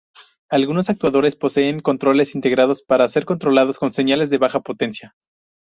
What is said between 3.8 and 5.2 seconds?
señales de baja potencia.